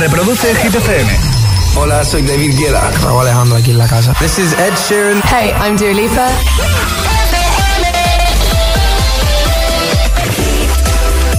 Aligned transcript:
Reproduce 0.00 0.54
Hit 0.54 0.74
FM. 0.74 1.10
Hola, 1.76 2.02
soy 2.02 2.22
David 2.22 2.58
Guetta. 2.58 2.90
Raúl 3.02 3.20
Alejandro 3.20 3.58
aquí 3.58 3.72
en 3.72 3.76
la 3.76 3.86
casa. 3.86 4.14
This 4.14 4.38
is 4.38 4.52
Ed 4.54 4.72
Sheeran. 4.88 5.22
Hey, 5.30 5.52
I'm 5.60 5.76
Dua 5.76 5.92
Lipa. 5.92 6.26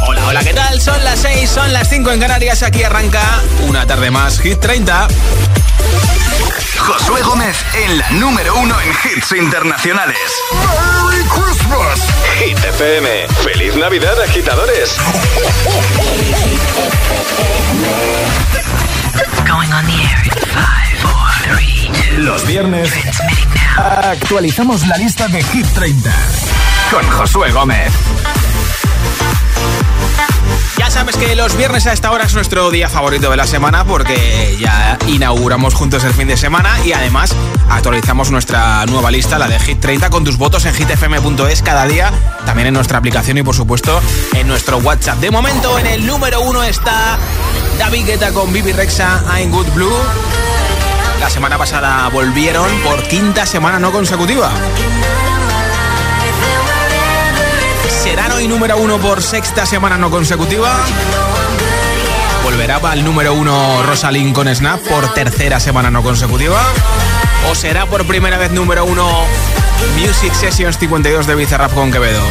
Hola, 0.08 0.28
hola, 0.28 0.44
¿qué 0.44 0.54
tal? 0.54 0.80
Son 0.80 1.04
las 1.04 1.20
6, 1.22 1.50
son 1.50 1.74
las 1.74 1.90
5 1.90 2.12
en 2.12 2.20
Canarias. 2.20 2.62
Aquí 2.62 2.84
arranca 2.84 3.42
una 3.68 3.88
tarde 3.88 4.12
más 4.12 4.40
Hit 4.40 4.60
30. 4.60 5.08
Josué 6.82 7.22
Gómez 7.22 7.64
en 7.74 7.98
la 7.98 8.10
número 8.12 8.56
uno 8.56 8.76
en 8.82 8.90
hits 8.90 9.32
internacionales. 9.34 10.18
¡Merry 10.52 11.24
Christmas! 11.26 12.08
Hit 12.40 12.58
FM. 12.58 13.28
¡Feliz 13.44 13.76
Navidad, 13.76 14.20
agitadores! 14.22 14.98
Going 19.48 19.72
on 19.72 19.86
the 19.86 19.94
air 19.94 20.24
in 20.26 20.32
five, 20.50 20.98
four, 21.02 21.56
three, 21.56 21.92
two. 21.94 22.22
Los 22.24 22.46
viernes 22.48 22.92
actualizamos 23.78 24.88
la 24.88 24.98
lista 24.98 25.28
de 25.28 25.44
Hit 25.44 25.68
30 25.74 26.12
con 26.92 27.08
Josué 27.12 27.52
Gómez. 27.52 27.94
Sabes 30.92 31.16
que 31.16 31.38
los 31.38 31.56
viernes 31.56 31.88
a 31.88 31.94
esta 31.94 32.12
hora 32.12 32.26
es 32.26 32.34
nuestro 32.34 32.70
día 32.70 32.90
favorito 32.90 33.32
de 33.32 33.38
la 33.38 33.48
semana 33.48 33.86
porque 33.86 34.58
ya 34.60 35.00
inauguramos 35.08 35.74
juntos 35.74 36.04
el 36.04 36.14
fin 36.14 36.28
de 36.28 36.36
semana 36.36 36.78
y 36.86 36.92
además 36.92 37.34
actualizamos 37.70 38.30
nuestra 38.30 38.86
nueva 38.88 39.10
lista, 39.10 39.40
la 39.40 39.48
de 39.48 39.58
Hit 39.58 39.80
30, 39.80 40.10
con 40.10 40.26
tus 40.26 40.38
votos 40.38 40.66
en 40.66 40.76
hitfm.es 40.76 41.62
cada 41.62 41.86
día, 41.86 42.12
también 42.46 42.68
en 42.68 42.74
nuestra 42.74 42.98
aplicación 42.98 43.38
y 43.38 43.42
por 43.42 43.56
supuesto 43.56 44.02
en 44.34 44.50
nuestro 44.50 44.80
WhatsApp. 44.80 45.20
De 45.20 45.32
momento 45.32 45.80
en 45.80 45.88
el 45.88 46.06
número 46.06 46.42
uno 46.42 46.62
está 46.62 47.18
David 47.80 48.08
Guetta 48.08 48.34
con 48.34 48.52
Bibi 48.52 48.74
Rexa, 48.74 49.24
I'm 49.40 49.50
Good 49.50 49.68
Blue. 49.74 49.96
La 51.22 51.30
semana 51.30 51.58
pasada 51.58 52.10
volvieron 52.10 52.70
por 52.82 53.02
quinta 53.08 53.46
semana 53.46 53.80
no 53.80 53.94
consecutiva. 53.94 54.52
Hoy 58.42 58.48
número 58.48 58.78
uno 58.78 58.98
por 58.98 59.22
sexta 59.22 59.68
semana 59.68 59.98
no 59.98 60.10
consecutiva? 60.10 60.76
¿Volverá 62.44 62.78
al 62.78 63.04
número 63.04 63.36
uno 63.36 63.84
Rosalind 63.84 64.34
con 64.34 64.54
Snap 64.54 64.80
por 64.80 65.14
tercera 65.14 65.60
semana 65.60 65.92
no 65.92 66.02
consecutiva? 66.02 66.60
¿O 67.52 67.56
será 67.56 67.86
por 67.86 68.06
primera 68.08 68.40
vez 68.40 68.52
número 68.52 68.86
uno 68.86 69.08
Music 69.96 70.34
Sessions 70.34 70.80
52 70.80 71.28
de 71.28 71.36
Bizarrap 71.36 71.72
con 71.74 71.92
Quevedo? 71.92 72.24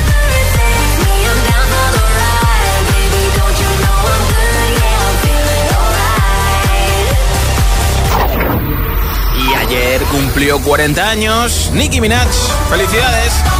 Y 9.48 9.54
ayer 9.54 10.02
cumplió 10.04 10.60
40 10.60 11.08
años 11.08 11.70
Nicki 11.72 12.00
Minaj. 12.00 12.26
¡Felicidades! 12.68 13.59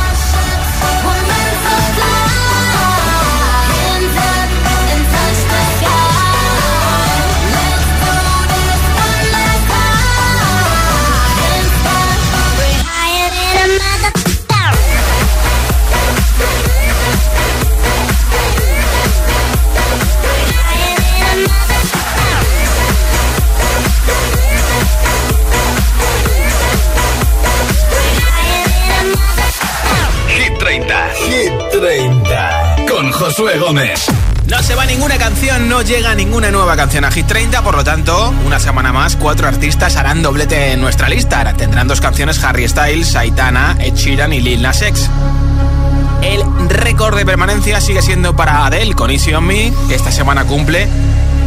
No 34.48 34.62
se 34.62 34.74
va 34.74 34.84
ninguna 34.84 35.16
canción, 35.16 35.66
no 35.66 35.80
llega 35.80 36.14
ninguna 36.14 36.50
nueva 36.50 36.76
canción 36.76 37.06
a 37.06 37.10
Hit 37.10 37.26
30, 37.26 37.62
por 37.62 37.74
lo 37.74 37.82
tanto, 37.82 38.34
una 38.44 38.60
semana 38.60 38.92
más, 38.92 39.16
cuatro 39.16 39.48
artistas 39.48 39.96
harán 39.96 40.22
doblete 40.22 40.72
en 40.72 40.80
nuestra 40.82 41.08
lista. 41.08 41.54
Tendrán 41.54 41.88
dos 41.88 42.02
canciones 42.02 42.44
Harry 42.44 42.68
Styles, 42.68 43.16
Aitana, 43.16 43.78
Ed 43.80 43.94
Sheeran 43.94 44.34
y 44.34 44.40
Lil 44.40 44.60
Nas 44.60 44.82
X. 44.82 45.08
El 46.20 46.42
récord 46.68 47.16
de 47.16 47.24
permanencia 47.24 47.80
sigue 47.80 48.02
siendo 48.02 48.36
para 48.36 48.66
Adele 48.66 48.94
con 48.94 49.10
Easy 49.10 49.32
On 49.32 49.46
Me, 49.46 49.72
que 49.88 49.94
esta 49.94 50.12
semana 50.12 50.44
cumple 50.44 50.86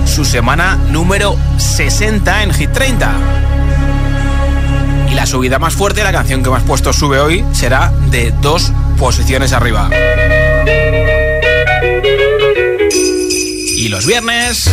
su 0.08 0.26
semana 0.26 0.80
número 0.90 1.38
60 1.58 2.42
en 2.42 2.54
Hit 2.56 2.72
30. 2.72 3.12
Y 5.12 5.14
la 5.14 5.28
subida 5.28 5.60
más 5.60 5.76
fuerte, 5.76 6.04
la 6.04 6.12
canción 6.12 6.42
que 6.42 6.50
más 6.50 6.64
puesto 6.64 6.92
sube 6.92 7.20
hoy, 7.20 7.46
será 7.54 7.94
de 8.10 8.34
dos 8.42 8.72
posiciones 8.98 9.54
arriba. 9.54 9.92
Viernes. 14.06 14.70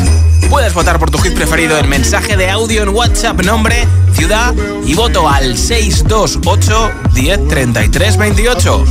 Puedes 0.48 0.74
votar 0.74 0.98
por 0.98 1.10
tu 1.10 1.18
hit 1.18 1.34
preferido 1.34 1.78
en 1.78 1.88
mensaje 1.88 2.36
de 2.36 2.50
audio 2.50 2.82
en 2.82 2.88
WhatsApp, 2.90 3.42
nombre, 3.44 3.86
ciudad 4.20 4.54
y 4.84 4.92
voto 4.92 5.26
al 5.26 5.56
628 5.56 6.92
10 7.14 7.48
33 7.48 8.18
28. 8.18 8.84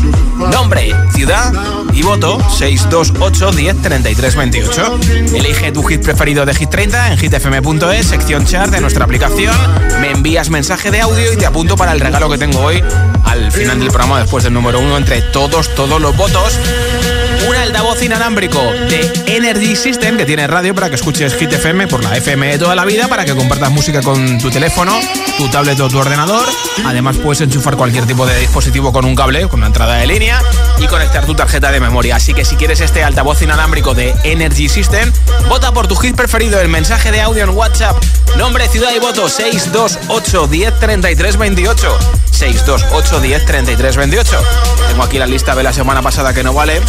Nombre, 0.51 0.91
ciudad 1.13 1.53
y 1.93 2.01
voto 2.01 2.39
628 2.57 3.51
10 3.51 3.79
33 3.79 4.35
28. 4.35 4.99
Elige 5.35 5.71
tu 5.71 5.83
hit 5.83 6.01
preferido 6.01 6.47
de 6.47 6.55
Hit 6.55 6.71
30 6.71 7.13
en 7.13 7.19
hitfm.es, 7.19 8.07
sección 8.07 8.47
chat 8.47 8.71
de 8.71 8.81
nuestra 8.81 9.05
aplicación. 9.05 9.55
Me 10.01 10.09
envías 10.09 10.49
mensaje 10.49 10.89
de 10.89 11.01
audio 11.01 11.31
y 11.31 11.37
te 11.37 11.45
apunto 11.45 11.75
para 11.75 11.91
el 11.91 11.99
regalo 11.99 12.27
que 12.27 12.39
tengo 12.39 12.61
hoy 12.61 12.83
al 13.23 13.51
final 13.51 13.79
del 13.79 13.89
programa 13.89 14.21
después 14.21 14.43
del 14.43 14.53
número 14.53 14.79
uno 14.79 14.97
entre 14.97 15.21
todos, 15.21 15.75
todos 15.75 16.01
los 16.01 16.17
votos 16.17 16.59
un 17.47 17.55
altavoz 17.55 18.01
inalámbrico 18.03 18.61
de 18.61 19.11
Energy 19.27 19.75
System 19.75 20.17
que 20.17 20.25
tiene 20.25 20.45
radio 20.47 20.75
para 20.75 20.89
que 20.89 20.95
escuches 20.95 21.35
Hit 21.35 21.53
FM 21.53 21.87
por 21.87 22.03
la 22.03 22.17
FM 22.17 22.47
de 22.47 22.57
toda 22.59 22.75
la 22.75 22.85
vida, 22.85 23.07
para 23.07 23.25
que 23.25 23.33
compartas 23.35 23.71
música 23.71 24.01
con 24.01 24.37
tu 24.39 24.49
teléfono, 24.49 24.99
tu 25.37 25.47
tablet 25.49 25.79
o 25.79 25.87
tu 25.87 25.97
ordenador. 25.97 26.45
Además 26.85 27.17
puedes 27.17 27.41
enchufar 27.41 27.77
cualquier 27.77 28.05
tipo 28.05 28.25
de 28.25 28.37
dispositivo 28.39 28.91
con 28.91 29.05
un 29.05 29.15
cable, 29.15 29.47
con 29.47 29.59
una 29.59 29.67
entrada 29.67 29.95
de 29.95 30.07
línea 30.07 30.41
y 30.79 30.87
conectar 30.87 31.25
tu 31.25 31.35
tarjeta 31.35 31.71
de 31.71 31.79
memoria. 31.79 32.17
Así 32.17 32.33
que 32.33 32.45
si 32.45 32.55
quieres 32.55 32.81
este 32.81 33.03
altavoz 33.03 33.41
inalámbrico 33.41 33.93
de 33.93 34.15
Energy 34.23 34.69
System, 34.69 35.11
vota 35.47 35.71
por 35.71 35.87
tu 35.87 35.95
hit 35.95 36.15
preferido, 36.15 36.59
el 36.59 36.67
mensaje 36.67 37.11
de 37.11 37.21
audio 37.21 37.43
en 37.43 37.51
WhatsApp, 37.51 37.95
nombre, 38.37 38.67
ciudad 38.67 38.91
y 38.95 38.99
voto 38.99 39.29
628 39.29 40.47
10 40.47 40.79
33 40.79 41.37
28. 41.37 41.99
628 42.31 43.19
10 43.19 43.45
33 43.45 43.97
28. 43.97 44.41
Tengo 44.89 45.03
aquí 45.03 45.17
la 45.19 45.27
lista 45.27 45.55
de 45.55 45.63
la 45.63 45.73
semana 45.73 46.01
pasada 46.01 46.33
que 46.33 46.43
no 46.43 46.53
vale. 46.53 46.81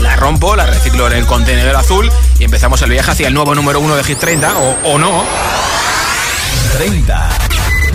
La 0.00 0.16
rompo, 0.16 0.56
la 0.56 0.66
reciclo 0.66 1.06
en 1.06 1.12
el 1.12 1.26
contenedor 1.26 1.76
azul 1.76 2.10
y 2.38 2.44
empezamos 2.44 2.80
el 2.82 2.90
viaje 2.90 3.10
hacia 3.10 3.28
el 3.28 3.34
nuevo 3.34 3.54
número 3.54 3.80
uno 3.80 3.96
de 3.96 4.04
Hit 4.04 4.18
30, 4.18 4.56
o, 4.56 4.94
o 4.94 4.98
no. 4.98 5.24
30. 6.72 7.28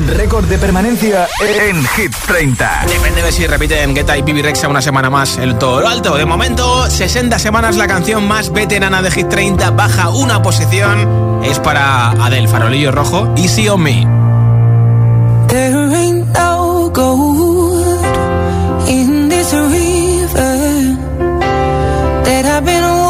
Récord 0.07 0.45
de 0.45 0.57
permanencia 0.57 1.27
en 1.39 1.83
Hit 1.85 2.13
30. 2.27 2.85
Depende 2.87 3.21
de 3.21 3.31
si 3.31 3.47
repiten 3.47 3.93
Guetta 3.93 4.17
y 4.17 4.21
Bibi 4.21 4.41
Rexa 4.41 4.67
una 4.67 4.81
semana 4.81 5.09
más 5.09 5.37
el 5.37 5.57
todo 5.57 5.81
lo 5.81 5.87
alto. 5.87 6.15
De 6.15 6.25
momento, 6.25 6.89
60 6.89 7.39
semanas 7.39 7.77
la 7.77 7.87
canción 7.87 8.27
más 8.27 8.51
veterana 8.51 9.01
de 9.01 9.11
Hit 9.11 9.29
30 9.29 9.71
baja 9.71 10.09
una 10.09 10.41
posición. 10.41 11.41
Es 11.43 11.59
para 11.59 12.11
Adel 12.11 12.47
Farolillo 12.47 12.91
Rojo, 12.91 13.33
Easy 13.37 13.69
on 13.69 13.81
Me. 13.81 14.07
There 15.47 15.95
ain't 15.95 16.33
no 16.33 16.89
gold 16.91 18.05
in 18.89 19.29
this 19.29 19.53
river 19.53 20.97
that 22.23 22.45
I've 22.45 22.65
been 22.65 23.04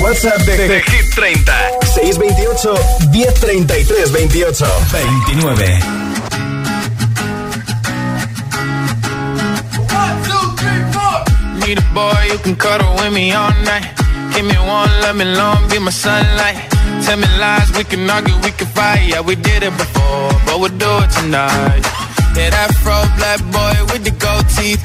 WhatsApp 0.00 0.44
de, 0.44 0.56
de, 0.56 0.82
Hit 0.90 1.14
30. 1.14 1.52
628 1.82 2.68
1033 3.12 4.04
28 4.10 4.56
29. 5.36 6.06
Need 11.66 11.78
a 11.78 11.82
boy 11.92 12.14
you 12.30 12.38
can 12.38 12.54
cuddle 12.56 12.94
with 12.94 13.12
me 13.12 13.32
all 13.32 13.50
night. 13.64 13.84
Give 14.34 14.44
me 14.44 14.54
one, 14.56 14.90
let 15.02 15.16
me 15.16 15.24
long, 15.24 15.68
be 15.68 15.78
my 15.78 15.90
sunlight. 15.90 16.56
Tell 17.04 17.16
me 17.16 17.26
lies, 17.38 17.70
we 17.76 17.84
can 17.84 18.08
argue, 18.08 18.34
we 18.44 18.50
can 18.52 18.68
fight. 18.68 19.08
Yeah, 19.08 19.20
we 19.20 19.34
did 19.34 19.62
it 19.62 19.76
before, 19.76 20.30
but 20.46 20.60
we'll 20.60 20.76
do 20.78 20.90
it 21.04 21.10
tonight. 21.18 21.82
Yeah, 22.36 22.50
that 22.50 22.70
fro 22.84 22.96
black 23.16 23.40
boy 23.48 23.76
with 23.92 24.04
the 24.04 24.12
gold 24.12 24.46
teeth. 24.56 24.84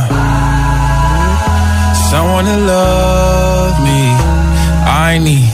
love 2.47 3.79
me. 3.81 4.01
I 4.83 5.19
need 5.19 5.51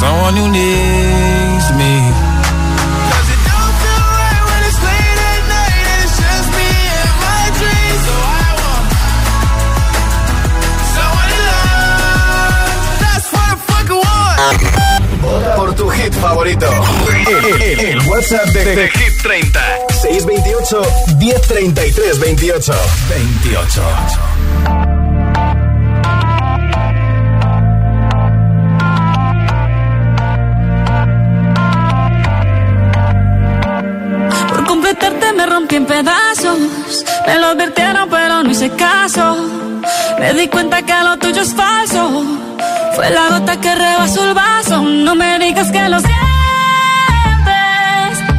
someone 0.00 0.36
who 0.36 0.50
needs 0.50 1.70
me. 1.72 1.92
Want. 13.88 15.56
Por 15.56 15.74
tu 15.74 15.88
hit 15.90 16.14
favorito. 16.14 16.66
El, 17.08 17.62
el, 17.62 17.80
el 17.80 18.08
WhatsApp 18.08 18.46
de, 18.46 18.64
de, 18.64 18.90
Hit 18.90 19.22
30. 19.22 19.85
628 20.18 20.82
1033 21.18 22.18
28. 22.18 22.72
28. 23.10 23.82
me 35.36 35.44
rompí 35.46 35.76
en 35.76 35.84
pedazos. 35.84 36.58
Me 37.26 37.38
lo 37.38 37.48
advirtieron, 37.48 38.08
pero 38.08 38.42
no 38.42 38.50
hice 38.50 38.70
caso. 38.70 39.36
Me 40.18 40.32
di 40.32 40.48
cuenta 40.48 40.80
que 40.82 40.94
lo 41.02 41.18
tuyo 41.18 41.42
es 41.42 41.54
falso. 41.54 42.24
Fue 42.94 43.10
la 43.10 43.28
gota 43.28 43.60
que 43.60 43.74
rebasó 43.74 44.24
el 44.24 44.34
vaso. 44.34 44.80
No 44.80 45.14
me 45.14 45.38
digas 45.38 45.70
que 45.70 45.88
lo 45.88 46.00
sientes. 46.00 46.25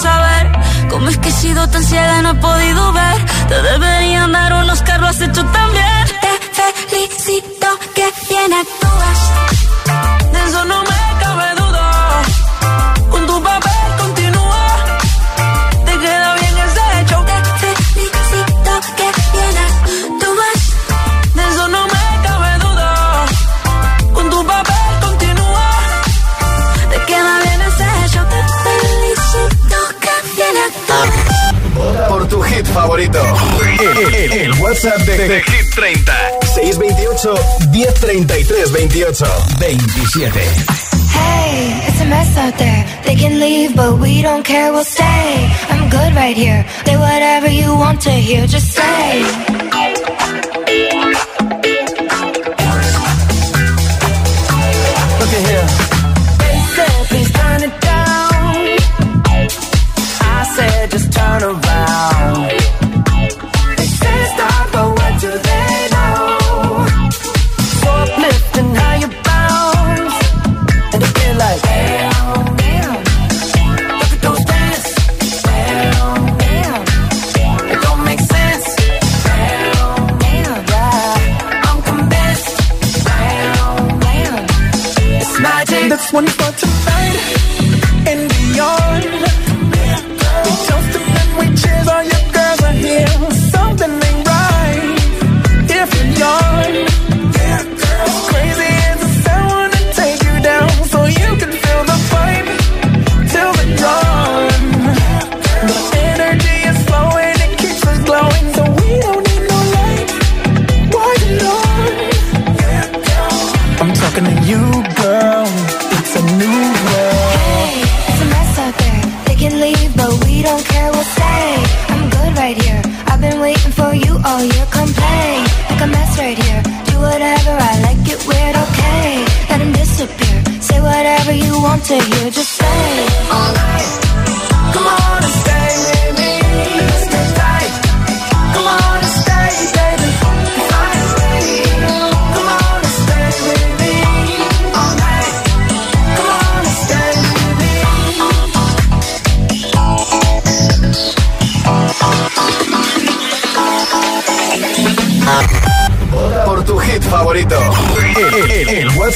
saber. 0.00 0.50
Cómo 0.88 1.08
es 1.08 1.18
que 1.18 1.28
he 1.28 1.32
sido 1.32 1.68
tan 1.68 1.84
ciega 1.84 2.18
y 2.18 2.22
no 2.22 2.30
he 2.30 2.34
podido 2.34 2.92
ver. 2.92 3.18
Te 3.48 3.62
deberían 3.62 4.32
dar 4.32 4.52
unos 4.64 4.82
carros 4.82 5.20
hechos 5.20 5.52
también. 5.52 5.69
por 32.08 32.26
tu 32.28 32.40
hit 32.42 32.66
favorito. 32.66 33.20
El, 33.80 34.14
el, 34.14 34.32
el 34.32 34.52
WhatsApp 34.60 34.98
de, 34.98 35.16
de, 35.16 35.28
de, 35.28 35.42
Hit 35.42 35.74
30 35.74 36.12
628 36.54 37.34
1033 37.70 38.72
28 38.72 39.26
27. 39.58 40.40
Hey, 41.12 41.80
it's 41.88 42.00
a 42.00 42.06
mess 42.06 42.36
out 42.36 42.56
there. 42.58 42.84
They 43.04 43.16
can 43.16 43.40
leave, 43.40 43.74
but 43.76 43.98
we 43.98 44.22
don't 44.22 44.44
care. 44.44 44.72
We'll 44.72 44.84
stay. 44.84 45.50
I'm 45.68 45.88
good 45.90 46.14
right 46.14 46.36
here. 46.36 46.64
Say 46.84 46.96
whatever 46.96 47.48
you 47.48 47.74
want 47.74 48.00
to 48.02 48.10
hear. 48.10 48.46
Just 48.46 48.72
say. 48.72 50.39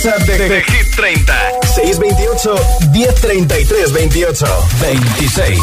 WhatsApp 0.05 0.27
de, 0.27 0.39
de, 0.39 0.49
de 0.49 0.63
Hit 0.63 0.97
30 0.97 1.35
628 1.63 2.55
1033 2.93 3.93
28 3.93 4.47
26 4.81 5.59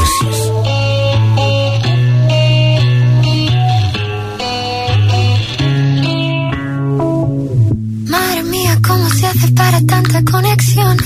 Madre 8.09 8.43
mía, 8.43 8.79
¿cómo 8.87 9.09
se 9.09 9.27
hace 9.27 9.51
para 9.51 9.79
tanta 9.81 10.23
conexión? 10.23 10.97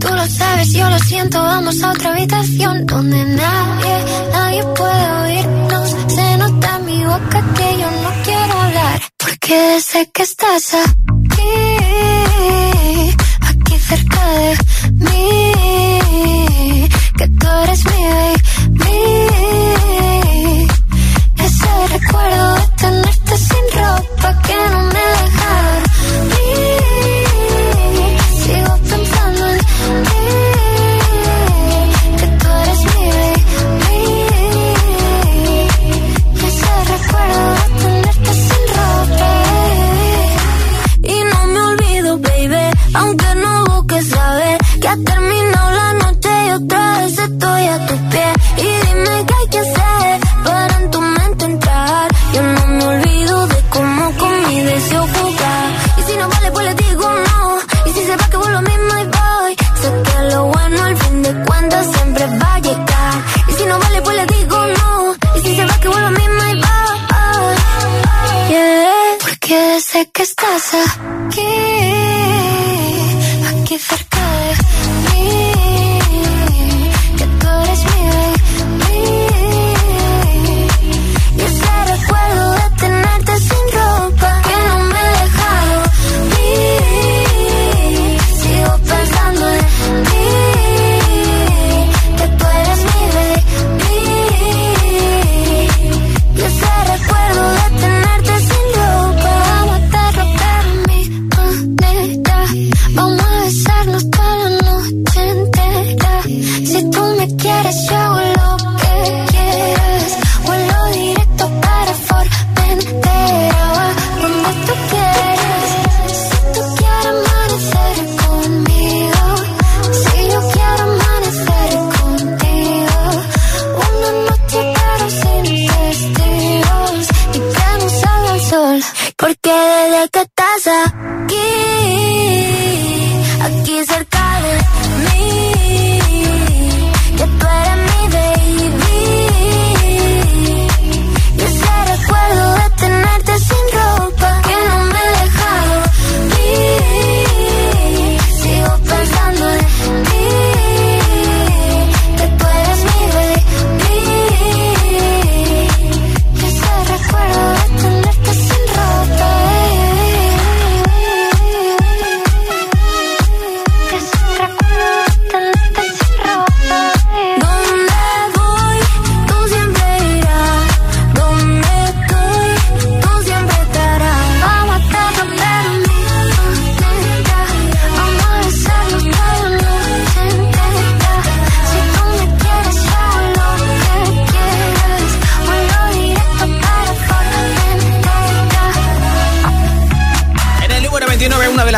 Tú 0.00 0.08
lo 0.08 0.26
sabes, 0.26 0.72
yo 0.72 0.88
lo 0.88 0.98
siento, 1.00 1.42
vamos 1.42 1.82
a 1.82 1.90
otra 1.90 2.12
habitación 2.12 2.86
donde 2.86 3.22
nadie, 3.24 4.04
nadie 4.32 4.64
puede 4.64 5.12
oírnos. 5.24 5.96
Se 6.08 6.36
nota 6.38 6.76
en 6.76 6.86
mi 6.86 7.04
boca 7.04 7.44
que 7.54 7.78
yo 7.80 7.90
no 7.90 8.22
quiero 8.24 8.60
hablar, 8.60 9.02
porque 9.18 9.80
sé 9.80 10.10
que 10.10 10.22
estás 10.22 10.72
aquí. 10.72 11.05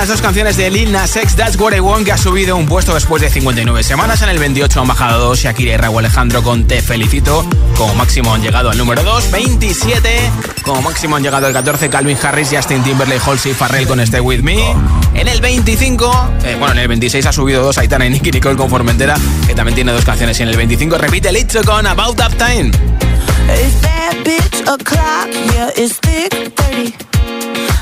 Dos 0.07 0.23
canciones 0.23 0.57
de 0.57 0.71
Lil 0.71 0.93
Nas 0.93 1.17
X, 1.17 1.35
That's 1.35 1.59
What 1.59 1.73
I 1.75 1.81
Want, 1.81 2.05
que 2.05 2.13
ha 2.13 2.19
subido 2.19 2.55
un 2.57 2.67
puesto 2.67 2.95
después 2.95 3.21
de 3.21 3.31
59 3.31 3.83
semanas. 3.83 4.23
En 4.23 4.29
el 4.29 4.39
28 4.39 4.81
han 4.81 4.87
bajado 4.87 5.19
dos, 5.19 5.41
Shakira 5.41 5.73
y 5.73 5.77
Raúl 5.77 5.99
Alejandro 5.99 6.43
con 6.43 6.67
Te 6.69 6.81
Felicito. 6.83 7.45
Como 7.77 7.95
máximo 7.95 8.33
han 8.33 8.41
llegado 8.41 8.71
al 8.71 8.79
número 8.79 9.03
2, 9.03 9.31
27. 9.33 10.31
Como 10.63 10.83
máximo 10.83 11.17
han 11.17 11.25
llegado 11.25 11.49
al 11.49 11.53
14, 11.53 11.91
Calvin 11.91 12.17
Harris, 12.23 12.51
Justin 12.53 12.85
Timberlake, 12.85 13.21
Halsey 13.27 13.55
Farrell 13.55 13.89
con 13.89 13.99
Stay 14.01 14.21
With 14.21 14.43
Me. 14.43 14.73
En 15.15 15.27
el 15.27 15.41
25, 15.41 16.31
eh, 16.45 16.57
bueno, 16.59 16.75
en 16.75 16.79
el 16.81 16.89
26 16.89 17.27
ha 17.27 17.33
subido 17.33 17.63
dos, 17.63 17.77
Aitana 17.79 18.07
y 18.07 18.11
Nicky 18.11 18.31
Nicole 18.31 18.57
con 18.57 18.71
Formentera, 18.71 19.17
que 19.49 19.55
también 19.55 19.75
tiene 19.75 19.91
dos 19.91 20.05
canciones. 20.05 20.39
Y 20.39 20.45
en 20.45 20.51
el 20.51 20.57
25 20.57 20.97
repite 20.97 21.33
Licho 21.33 21.63
con 21.65 21.87
About 21.87 22.17
That 22.17 22.33
Time. 22.35 22.71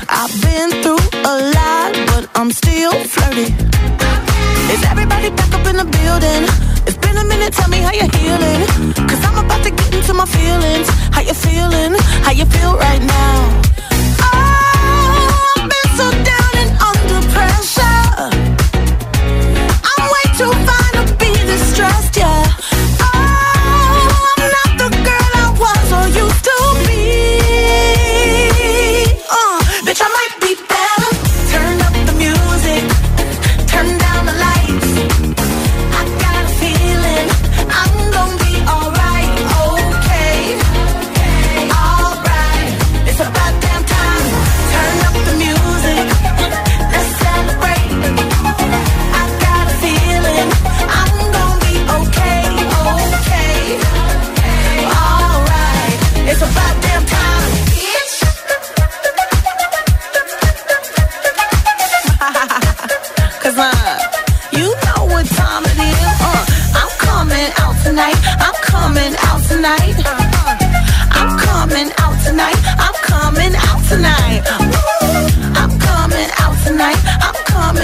I've 0.09 0.41
been 0.41 0.69
through 0.81 1.03
a 1.25 1.35
lot, 1.53 1.91
but 2.07 2.29
I'm 2.35 2.51
still 2.51 2.93
flirty. 3.03 3.53
Is 4.73 4.83
everybody 4.85 5.29
back 5.29 5.53
up 5.53 5.65
in 5.67 5.75
the 5.77 5.85
building? 5.85 6.43
It's 6.87 6.97
been 6.97 7.17
a 7.17 7.25
minute, 7.25 7.53
tell 7.53 7.69
me 7.69 7.79
how 7.79 7.91
you're 7.91 8.11
healing. 8.17 8.65
Cause 9.07 9.23
I'm 9.25 9.43
about 9.45 9.63
to 9.63 9.71
get 9.71 9.93
into 9.93 10.13
my 10.13 10.25
feelings. 10.25 10.87
How 11.11 11.21
you 11.21 11.33
feeling? 11.33 11.95
How 12.23 12.31
you 12.31 12.45
feel 12.45 12.77
right 12.77 13.01
now? 13.01 13.61
Oh, 14.21 15.53
I've 15.57 15.69
been 15.69 15.89
so 15.97 16.09
down 16.23 16.51
and 16.55 16.71
under 16.81 17.27
pressure. 17.33 17.96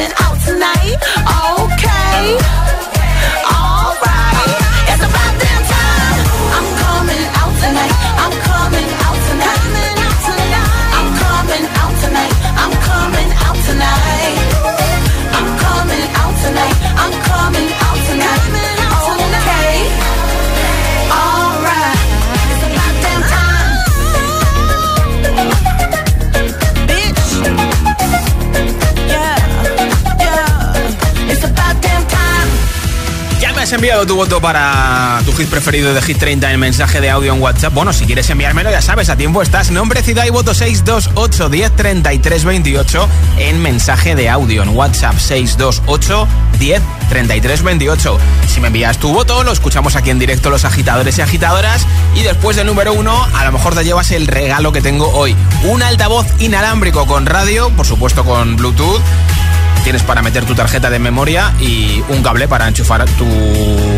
going 0.04 0.14
out 0.20 0.40
tonight. 0.42 1.23
Enviado 33.84 34.06
tu 34.06 34.16
voto 34.16 34.40
para 34.40 35.20
tu 35.26 35.34
hit 35.34 35.50
preferido 35.50 35.94
de 35.94 36.02
Hit 36.02 36.18
30 36.18 36.54
en 36.54 36.58
mensaje 36.58 37.02
de 37.02 37.10
audio 37.10 37.34
en 37.34 37.42
WhatsApp, 37.42 37.74
bueno, 37.74 37.92
si 37.92 38.06
quieres 38.06 38.30
enviármelo, 38.30 38.72
ya 38.72 38.82
sabes, 38.82 39.10
a 39.10 39.18
tiempo 39.18 39.42
estás. 39.42 39.72
Nombre, 39.72 40.02
ciudad 40.02 40.24
y 40.26 40.30
voto 40.30 40.54
628 40.54 41.50
10 41.50 41.76
33 41.76 42.46
28 42.46 43.10
en 43.40 43.62
mensaje 43.62 44.16
de 44.16 44.30
audio 44.30 44.64
en 44.64 44.70
WhatsApp 44.70 45.18
628 45.18 46.28
10 46.60 46.82
33 47.10 47.62
28. 47.62 48.20
Si 48.48 48.62
me 48.62 48.68
envías 48.68 49.00
tu 49.00 49.12
voto, 49.12 49.44
lo 49.44 49.52
escuchamos 49.52 49.98
aquí 49.98 50.12
en 50.12 50.20
directo 50.20 50.50
los 50.50 50.64
agitadores 50.64 51.18
y 51.18 51.22
agitadoras. 51.22 51.86
Y 52.16 52.22
después 52.22 52.56
del 52.56 52.68
número 52.68 52.94
uno, 52.94 53.28
a 53.34 53.44
lo 53.44 53.52
mejor 53.52 53.76
te 53.76 53.84
llevas 53.84 54.12
el 54.12 54.28
regalo 54.28 54.72
que 54.72 54.82
tengo 54.82 55.10
hoy: 55.10 55.36
un 55.66 55.84
altavoz 55.84 56.28
inalámbrico 56.40 57.06
con 57.06 57.26
radio, 57.26 57.70
por 57.72 57.86
supuesto 57.86 58.24
con 58.24 58.56
Bluetooth 58.56 59.02
tienes 59.84 60.04
para 60.04 60.22
meter 60.22 60.46
tu 60.46 60.56
tarjeta 60.56 60.90
de 60.90 61.00
memoria 61.00 61.54
y 61.60 62.02
un 62.10 62.24
cable 62.24 62.48
para 62.48 62.68
enchufar 62.68 63.06
tu 63.12 63.26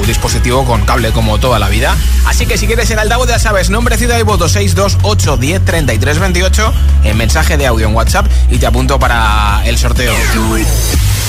dispositivo 0.05 0.65
con 0.65 0.81
cable 0.85 1.11
como 1.11 1.39
toda 1.39 1.59
la 1.59 1.69
vida. 1.69 1.95
Así 2.25 2.45
que 2.45 2.57
si 2.57 2.67
quieres 2.67 2.89
el 2.91 2.99
altavoz 2.99 3.27
ya 3.27 3.39
sabes, 3.39 3.69
nombre, 3.69 3.97
ciudad 3.97 4.17
y 4.17 4.23
voto 4.23 4.49
628 4.49 5.37
10 5.37 5.65
33 5.65 6.19
28 6.19 6.73
en 7.03 7.17
mensaje 7.17 7.57
de 7.57 7.67
audio 7.67 7.87
en 7.87 7.95
WhatsApp 7.95 8.25
y 8.49 8.57
te 8.57 8.65
apunto 8.65 8.99
para 8.99 9.61
el 9.65 9.77
sorteo. 9.77 10.13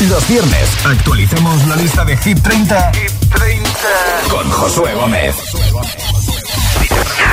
Los 0.09 0.29
viernes 0.29 0.69
actualicemos 0.85 1.67
la 1.69 1.77
lista 1.77 2.05
de 2.05 2.17
Hit 2.19 2.43
30, 2.43 2.93
Hit 2.93 3.13
30. 3.35 3.71
con 4.31 4.51
Josué 4.51 4.95
Gómez. 4.95 5.35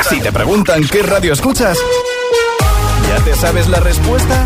Si 0.09 0.19
te 0.19 0.31
preguntan 0.31 0.87
qué 0.87 1.03
radio 1.03 1.33
escuchas, 1.33 1.77
¿ya 3.09 3.23
te 3.23 3.35
sabes 3.35 3.67
la 3.67 3.79
respuesta? 3.79 4.45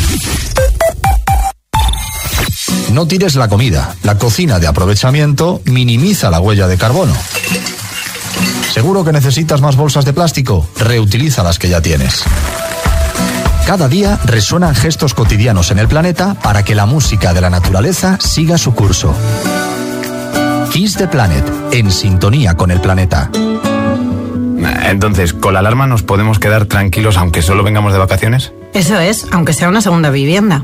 No 2.91 3.07
tires 3.07 3.35
la 3.35 3.47
comida. 3.47 3.95
La 4.03 4.17
cocina 4.17 4.59
de 4.59 4.67
aprovechamiento 4.67 5.61
minimiza 5.65 6.29
la 6.29 6.41
huella 6.41 6.67
de 6.67 6.77
carbono. 6.77 7.13
¿Seguro 8.73 9.05
que 9.05 9.13
necesitas 9.13 9.61
más 9.61 9.77
bolsas 9.77 10.03
de 10.03 10.11
plástico? 10.11 10.67
Reutiliza 10.77 11.41
las 11.41 11.57
que 11.57 11.69
ya 11.69 11.81
tienes. 11.81 12.23
Cada 13.65 13.87
día 13.87 14.19
resuenan 14.25 14.75
gestos 14.75 15.13
cotidianos 15.13 15.71
en 15.71 15.79
el 15.79 15.87
planeta 15.87 16.33
para 16.33 16.63
que 16.63 16.75
la 16.75 16.85
música 16.85 17.33
de 17.33 17.39
la 17.39 17.49
naturaleza 17.49 18.17
siga 18.19 18.57
su 18.57 18.73
curso. 18.73 19.15
Kiss 20.71 20.95
the 20.95 21.07
Planet, 21.07 21.49
en 21.71 21.91
sintonía 21.91 22.55
con 22.55 22.71
el 22.71 22.81
planeta. 22.81 23.29
Entonces, 24.83 25.33
¿con 25.33 25.53
la 25.53 25.59
alarma 25.59 25.87
nos 25.87 26.03
podemos 26.03 26.39
quedar 26.39 26.65
tranquilos 26.65 27.15
aunque 27.15 27.41
solo 27.41 27.63
vengamos 27.63 27.93
de 27.93 27.99
vacaciones? 27.99 28.51
Eso 28.73 28.99
es, 28.99 29.27
aunque 29.31 29.53
sea 29.53 29.69
una 29.69 29.81
segunda 29.81 30.09
vivienda. 30.09 30.63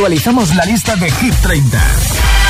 Actualizamos 0.00 0.54
la 0.54 0.64
lista 0.64 0.96
de 0.96 1.10
Hit 1.10 1.34
30 1.42 1.78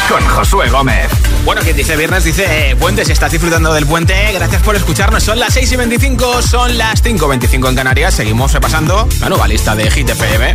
con 0.08 0.24
Josué 0.28 0.68
Gómez. 0.68 1.10
Bueno, 1.44 1.60
quien 1.62 1.74
dice 1.74 1.96
viernes 1.96 2.22
dice 2.22 2.70
eh, 2.70 2.76
puente, 2.76 3.04
si 3.04 3.10
estás 3.10 3.32
disfrutando 3.32 3.74
del 3.74 3.86
puente, 3.86 4.14
gracias 4.32 4.62
por 4.62 4.76
escucharnos. 4.76 5.24
Son 5.24 5.36
las 5.40 5.52
6 5.54 5.72
y 5.72 5.76
25, 5.76 6.42
son 6.42 6.78
las 6.78 7.02
5 7.02 7.26
y 7.26 7.28
25 7.28 7.68
en 7.70 7.74
Canarias. 7.74 8.14
Seguimos 8.14 8.52
repasando 8.52 9.08
la 9.18 9.28
nueva 9.30 9.48
lista 9.48 9.74
de 9.74 9.90
Hit 9.90 10.10
FM. 10.10 10.54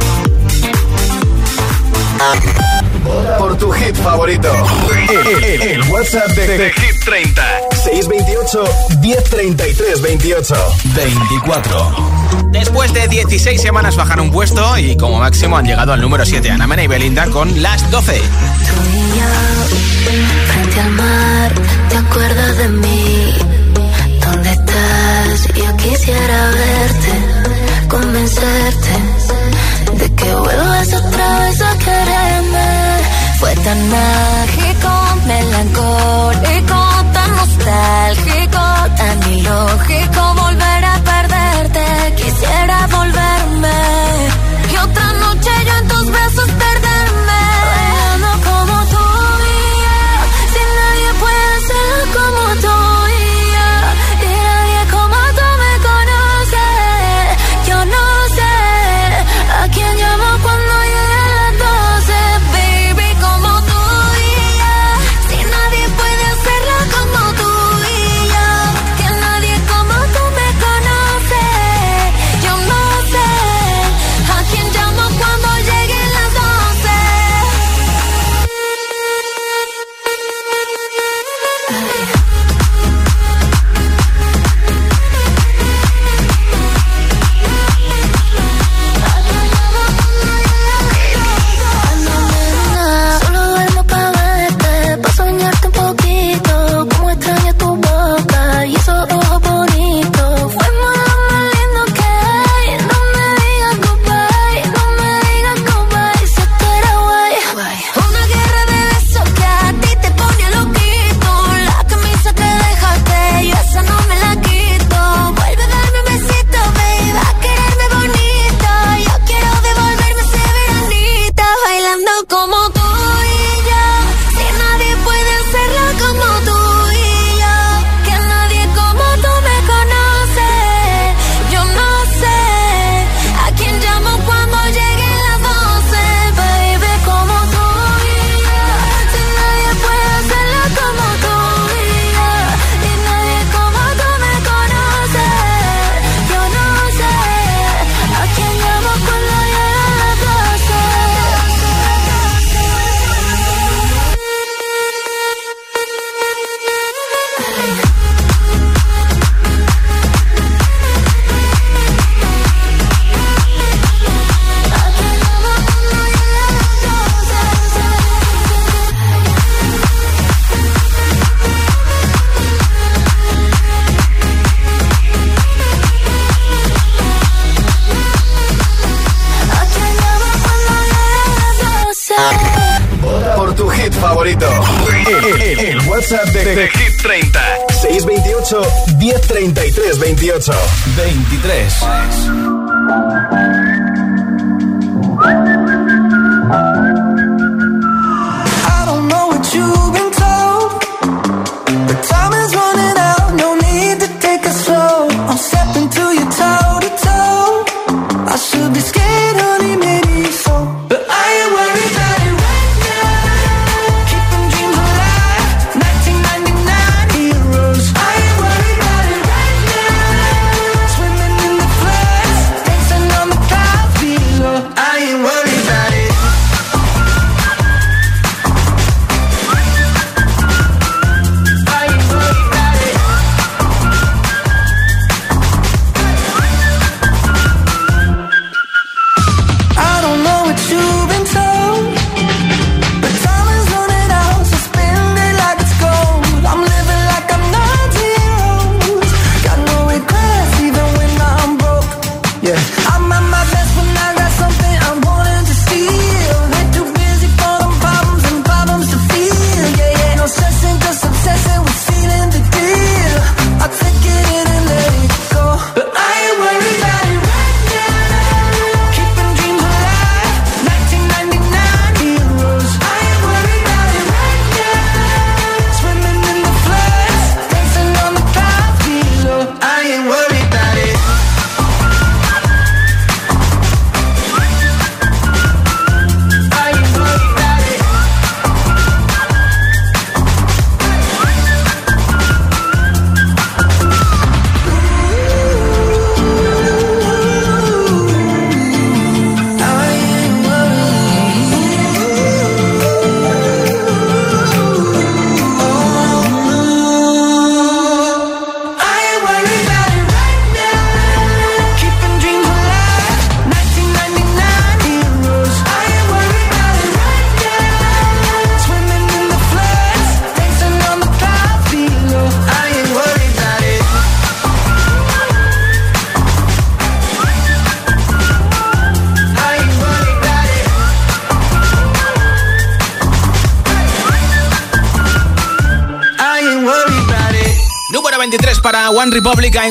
Por 3.38 3.58
tu 3.58 3.72
hit 3.74 3.96
favorito. 3.98 4.54
El, 5.10 5.44
el- 5.44 5.62
el 5.64 5.82
WhatsApp 5.92 6.30
de, 6.30 6.58
de 6.58 6.72
Hit 6.72 7.04
30. 7.04 7.44
628 7.84 8.64
1033 9.02 10.02
28 10.02 10.56
24. 10.96 12.15
Después 12.52 12.94
de 12.94 13.08
16 13.08 13.62
semanas 13.62 13.96
bajan 13.96 14.20
un 14.20 14.32
puesto 14.32 14.78
y 14.78 14.96
como 14.98 15.20
máximo 15.20 15.58
han 15.58 15.66
llegado 15.66 15.94
al 15.94 16.02
número 16.02 16.26
7 16.26 16.50
Ana 16.52 16.68
Mena 16.68 16.84
y 16.84 16.88
Belinda 16.88 17.28
con 17.28 17.62
las 17.62 17.90
12. 17.92 18.22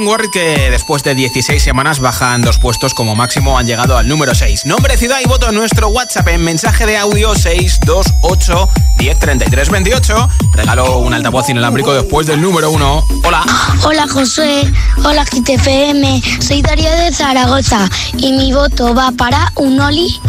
Que 0.05 0.71
después 0.71 1.03
de 1.03 1.15
16 1.15 1.63
semanas 1.63 1.99
bajan 1.99 2.43
dos 2.43 2.59
puestos 2.59 2.93
como 2.93 3.17
máximo 3.17 3.59
han 3.59 3.67
llegado 3.67 3.97
al 3.97 4.07
número 4.07 4.35
6. 4.35 4.67
Nombre, 4.67 4.99
ciudad 4.99 5.17
y 5.25 5.27
voto 5.27 5.49
en 5.49 5.55
nuestro 5.55 5.89
WhatsApp 5.89 6.29
en 6.29 6.45
mensaje 6.45 6.85
de 6.85 6.99
audio 6.99 7.35
628 7.35 8.69
1033 8.99 9.71
28. 9.71 10.29
Regalo 10.53 10.99
un 10.99 11.15
altavoz 11.15 11.49
inalámbrico 11.49 11.95
después 11.95 12.27
del 12.27 12.43
número 12.43 12.71
1. 12.71 13.05
Hola. 13.25 13.47
Hola 13.85 14.07
Josué, 14.07 14.71
hola 15.05 15.25
GTFM, 15.25 16.23
soy 16.39 16.61
Darío 16.61 16.91
de 16.91 17.11
Zaragoza 17.11 17.89
y 18.19 18.33
mi 18.33 18.53
voto 18.53 18.95
va 18.95 19.11
para 19.11 19.53
un 19.57 19.81
Oli. 19.81 20.21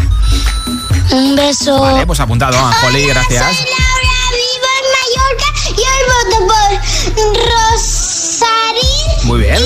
Un 1.10 1.36
beso. 1.36 1.78
Vale, 1.80 2.06
pues 2.06 2.18
apuntado 2.20 2.58
a 2.58 2.72
Jolly, 2.72 3.06
gracias. 3.08 3.58
vivo 3.58 4.70
en 4.80 4.86
Mallorca 4.96 5.48
y 5.68 5.80
hoy 5.80 6.02
voto 6.08 6.46
por 6.46 6.70
Rosarín. 7.44 7.95
Bien. 9.46 9.62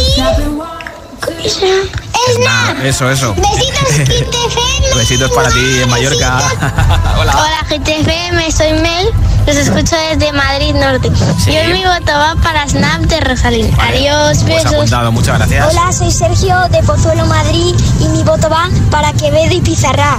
Nada, 2.45 2.85
eso, 2.85 3.11
eso. 3.11 3.35
Besitos 3.35 3.88
GTFM. 3.97 4.95
Besitos 4.97 5.31
para 5.33 5.49
ti 5.51 5.81
en 5.83 5.88
Mallorca. 5.88 6.38
Hola. 7.19 7.33
Hola 7.33 7.66
GTFM, 7.69 8.53
soy 8.53 8.73
Mel, 8.75 9.09
los 9.47 9.57
escucho 9.57 9.97
desde 10.11 10.33
Madrid 10.33 10.75
Norte. 10.75 11.11
Sí. 11.43 11.53
Y 11.53 11.57
hoy 11.59 11.73
mi 11.73 11.85
voto 11.85 12.12
va 12.12 12.35
para 12.43 12.69
Snap 12.69 13.01
de 13.03 13.21
Rosalín. 13.21 13.75
Adiós, 13.81 14.38
Pues 14.43 14.45
besos. 14.64 14.73
apuntado, 14.75 15.12
muchas 15.12 15.38
gracias. 15.38 15.66
Hola, 15.73 15.93
soy 15.93 16.11
Sergio 16.11 16.57
de 16.71 16.83
Pozuelo, 16.83 17.25
Madrid 17.27 17.75
y 18.01 18.05
mi 18.09 18.23
voto 18.23 18.49
va 18.51 18.69
para 18.90 19.12
Quevedo 19.14 19.53
y 19.55 19.61
Pizarra. 19.61 20.19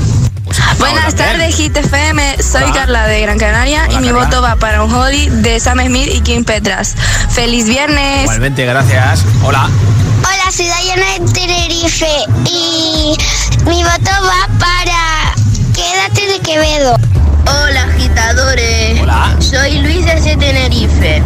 Buenas 0.80 1.16
tardes, 1.16 1.56
Hit 1.56 1.76
FM. 1.78 2.38
Soy 2.42 2.64
Hola. 2.64 2.74
Carla 2.74 3.08
de 3.08 3.22
Gran 3.22 3.38
Canaria 3.38 3.84
Hola, 3.88 3.94
y 3.94 3.98
mi 3.98 4.08
Carla. 4.10 4.26
voto 4.26 4.42
va 4.42 4.56
para 4.56 4.84
un 4.84 4.94
Holly 4.94 5.30
de 5.30 5.60
Sam 5.60 5.80
Smith 5.86 6.10
y 6.14 6.22
Kim 6.22 6.44
Petras. 6.44 6.96
¡Feliz 7.30 7.66
viernes! 7.68 8.24
Igualmente, 8.24 8.66
gracias. 8.66 9.24
Hola. 9.44 9.70
Hola, 10.20 10.52
soy 10.52 10.68
Dayana 10.68 11.06
de 11.20 11.32
Tenerife 11.34 12.08
y 12.46 13.16
mi 13.66 13.84
voto 13.84 14.12
va 14.24 14.48
para 14.60 15.34
Quédate 15.76 16.28
de 16.34 16.40
Quevedo. 16.40 16.96
Hola 17.48 17.84
agitadores, 17.84 19.02
Hola. 19.02 19.36
soy 19.40 19.80
Luis 19.80 20.06
desde 20.06 20.38
Tenerife 20.38 21.22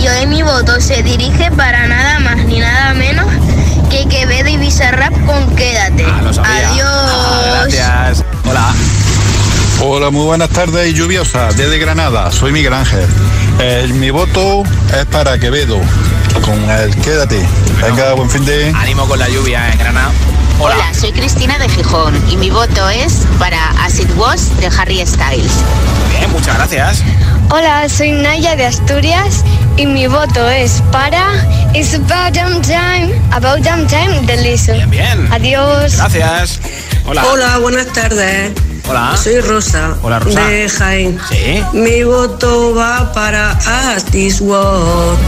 y 0.00 0.06
hoy 0.08 0.26
mi 0.26 0.42
voto 0.42 0.80
se 0.80 1.02
dirige 1.02 1.50
para 1.52 1.88
nada 1.88 2.20
más 2.20 2.36
ni 2.36 2.60
nada 2.60 2.94
menos 2.94 3.26
que 3.90 4.06
Quevedo 4.08 4.48
y 4.48 4.56
Bizarrap 4.56 5.12
con 5.26 5.54
Quédate. 5.56 6.04
Ah, 6.06 6.20
lo 6.22 6.32
sabía. 6.32 6.68
Adiós. 6.70 6.86
Ah, 6.88 7.40
gracias. 7.66 8.24
Hola. 8.48 8.74
Hola, 9.82 10.10
muy 10.10 10.24
buenas 10.24 10.48
tardes 10.48 10.88
y 10.88 10.94
lluviosa 10.94 11.48
desde 11.52 11.78
Granada. 11.78 12.32
Soy 12.32 12.50
Miguel 12.50 12.72
Ángel. 12.72 13.06
Eh, 13.60 13.90
mi 13.94 14.08
voto 14.08 14.62
es 14.98 15.04
para 15.06 15.38
Quevedo, 15.38 15.78
con 16.44 16.70
el 16.70 16.94
Quédate. 16.96 17.46
Venga, 17.80 18.14
buen 18.14 18.28
fin 18.28 18.44
de... 18.44 18.72
Ánimo 18.74 19.06
con 19.06 19.18
la 19.18 19.28
lluvia 19.28 19.70
en 19.72 19.78
Granada. 19.78 20.10
Hola. 20.58 20.74
Hola, 20.74 20.94
soy 20.94 21.12
Cristina 21.12 21.58
de 21.58 21.68
Gijón 21.68 22.14
y 22.30 22.36
mi 22.36 22.50
voto 22.50 22.88
es 22.88 23.24
para 23.38 23.70
As 23.84 23.98
It 24.00 24.10
Was 24.16 24.56
de 24.58 24.66
Harry 24.66 25.04
Styles. 25.06 25.52
Bien, 26.10 26.30
muchas 26.32 26.56
gracias. 26.56 27.02
Hola, 27.50 27.88
soy 27.88 28.12
Naya 28.12 28.56
de 28.56 28.66
Asturias 28.66 29.44
y 29.76 29.86
mi 29.86 30.06
voto 30.06 30.48
es 30.48 30.82
para 30.90 31.46
It's 31.74 31.94
About 31.94 32.34
Damn 32.34 32.60
Time, 32.62 33.14
About 33.30 33.60
Damn 33.60 33.86
Time 33.86 34.20
de 34.26 34.36
Lizzo. 34.38 34.72
Bien, 34.72 34.90
bien. 34.90 35.28
Adiós. 35.32 35.96
Gracias. 35.96 36.60
Hola. 37.06 37.24
Hola, 37.24 37.58
buenas 37.58 37.86
tardes. 37.92 38.52
Hola. 38.88 39.16
Soy 39.16 39.40
Rosa. 39.40 39.96
Hola, 40.02 40.18
Rosa. 40.18 40.40
De 40.40 40.68
Jaén. 40.68 41.18
Sí. 41.30 41.62
Mi 41.72 42.02
voto 42.02 42.74
va 42.74 43.12
para 43.12 43.52
As 43.52 44.04
This 44.04 44.40
World. 44.40 45.18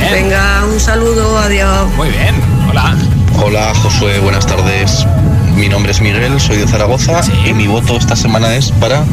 Bien. 0.00 0.24
Venga, 0.24 0.64
un 0.64 0.80
saludo, 0.80 1.38
adiós. 1.38 1.88
Muy 1.96 2.08
bien. 2.08 2.34
Hola. 2.68 2.96
Hola 3.42 3.72
Josué, 3.74 4.18
buenas 4.18 4.46
tardes. 4.46 5.06
Mi 5.60 5.68
nombre 5.68 5.92
es 5.92 6.00
Miguel, 6.00 6.40
soy 6.40 6.56
de 6.56 6.66
Zaragoza 6.66 7.20
y 7.44 7.52
mi 7.52 7.66
voto 7.66 7.98
esta 7.98 8.16
semana 8.16 8.54
es 8.54 8.72
para 8.72 9.04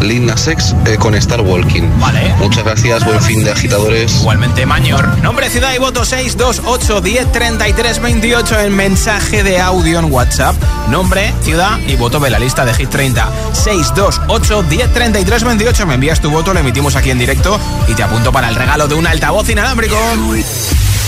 Linda 0.00 0.36
Sex 0.36 0.74
eh, 0.84 0.96
con 0.98 1.14
Star 1.14 1.42
Walking. 1.42 1.84
Vale. 2.00 2.34
Muchas 2.38 2.64
gracias, 2.64 3.04
buen 3.04 3.22
fin 3.22 3.44
de 3.44 3.52
agitadores. 3.52 4.16
Igualmente, 4.16 4.66
Mañor. 4.66 5.16
Nombre, 5.18 5.48
ciudad 5.48 5.72
y 5.72 5.78
voto 5.78 6.04
628 6.04 7.02
10 7.02 7.30
33 7.30 8.02
28 8.02 8.60
en 8.62 8.74
mensaje 8.74 9.44
de 9.44 9.60
audio 9.60 10.00
en 10.00 10.12
WhatsApp. 10.12 10.56
Nombre, 10.90 11.32
ciudad 11.44 11.78
y 11.86 11.94
voto 11.94 12.18
de 12.18 12.30
la 12.30 12.40
lista 12.40 12.64
de 12.64 12.74
Hit 12.74 12.90
30. 12.90 13.30
628 13.52 14.64
10 14.64 14.92
33 14.92 15.44
28. 15.44 15.86
Me 15.86 15.94
envías 15.94 16.20
tu 16.20 16.32
voto, 16.32 16.52
lo 16.52 16.58
emitimos 16.58 16.96
aquí 16.96 17.12
en 17.12 17.20
directo 17.20 17.60
y 17.86 17.94
te 17.94 18.02
apunto 18.02 18.32
para 18.32 18.48
el 18.48 18.56
regalo 18.56 18.88
de 18.88 18.96
un 18.96 19.06
altavoz 19.06 19.48
inalámbrico. 19.48 19.96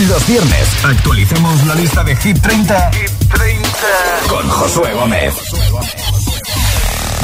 Los 0.08 0.26
viernes 0.26 0.68
actualicemos 0.84 1.64
la 1.66 1.74
lista 1.76 2.02
de 2.02 2.16
Hit 2.16 2.40
30, 2.40 2.90
Hit 2.92 3.13
30. 3.34 3.68
con 4.28 4.48
Josué 4.48 4.92
Gómez. 4.94 5.34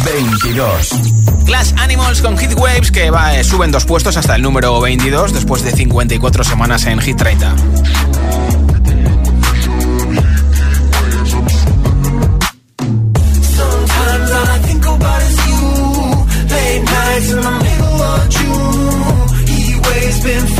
22. 0.04 0.90
Clash 1.46 1.72
Animals 1.78 2.22
con 2.22 2.36
Hit 2.38 2.54
Waves 2.56 2.90
que 2.90 3.10
va, 3.10 3.36
eh, 3.36 3.44
suben 3.44 3.70
dos 3.70 3.84
puestos 3.84 4.16
hasta 4.16 4.36
el 4.36 4.42
número 4.42 4.80
22 4.80 5.32
después 5.32 5.62
de 5.62 5.72
54 5.72 6.44
semanas 6.44 6.86
en 6.86 7.00
Hit 7.00 7.16
30. 7.16 7.54
Sometimes 20.30 20.59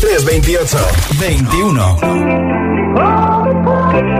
1033 0.00 0.64
28. 1.18 1.98
21. 2.94 4.19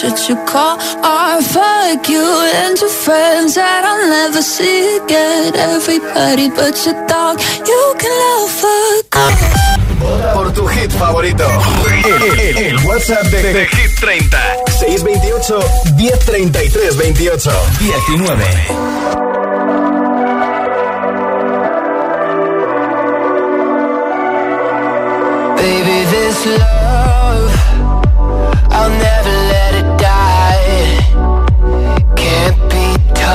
should 0.00 0.18
you 0.30 0.36
call 0.46 0.76
or 1.04 1.42
fuck 1.42 2.08
you 2.08 2.24
and 2.54 2.78
your 2.80 2.88
friends 2.88 3.54
that 3.56 3.84
I'll 3.84 4.08
never 4.08 4.40
see 4.40 4.96
again? 4.96 5.54
Everybody 5.54 6.48
but 6.48 6.74
your 6.86 6.96
dog, 7.06 7.38
you 7.68 7.82
can 8.00 8.12
love 8.24 8.64
a 8.64 9.02
girl. 9.12 9.36
Por 10.32 10.52
tu 10.54 10.66
hit 10.68 10.90
favorito, 10.92 11.44
el, 12.06 12.22
el, 12.22 12.40
el, 12.40 12.58
el 12.58 12.76
WhatsApp 12.86 13.26
de, 13.26 13.42
de, 13.42 13.52
de, 13.52 13.66
Hit 13.66 14.00
30 14.00 14.38
628 14.78 15.60
1033 15.96 16.96
28 16.96 17.50
19. 17.80 19.50
Baby, 25.60 25.98
this 26.14 26.46
love, 26.46 27.52
I'll 28.72 28.88
never 28.88 29.34
let 29.52 29.74
it 29.74 29.89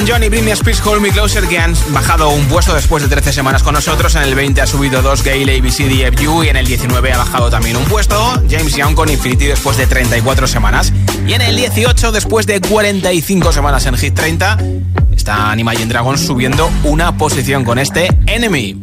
Elton 0.00 0.14
John 0.14 0.24
y 0.24 0.28
Britney 0.30 0.52
Spears 0.52 0.80
Hold 0.86 1.02
Me 1.02 1.10
Closer 1.10 1.46
que 1.46 1.58
han 1.58 1.74
bajado 1.88 2.30
un 2.30 2.46
puesto 2.46 2.74
después 2.74 3.02
de 3.02 3.08
13 3.08 3.32
semanas 3.32 3.62
con 3.62 3.74
nosotros. 3.74 4.14
En 4.14 4.22
el 4.22 4.34
20 4.34 4.62
ha 4.62 4.66
subido 4.66 5.02
dos 5.02 5.22
Gale, 5.22 5.58
ABC, 5.58 5.88
DFU 5.88 6.44
y 6.44 6.48
en 6.48 6.56
el 6.56 6.66
19 6.66 7.12
ha 7.12 7.18
bajado 7.18 7.50
también 7.50 7.76
un 7.76 7.84
puesto. 7.84 8.16
James 8.48 8.74
Young 8.74 8.94
con 8.94 9.10
Infinity 9.10 9.46
después 9.46 9.76
de 9.76 9.86
34 9.86 10.46
semanas. 10.46 10.92
Y 11.26 11.34
en 11.34 11.42
el 11.42 11.56
18, 11.56 12.12
después 12.12 12.46
de 12.46 12.60
45 12.60 13.52
semanas 13.52 13.84
en 13.86 13.96
Hit 13.96 14.14
30, 14.14 14.58
está 15.14 15.50
Anima 15.50 15.74
y 15.74 15.84
Dragon 15.84 16.16
subiendo 16.16 16.70
una 16.84 17.16
posición 17.16 17.64
con 17.64 17.78
este 17.78 18.08
Enemy. 18.26 18.82